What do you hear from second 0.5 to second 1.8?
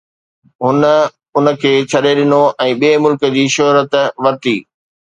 هن ان کي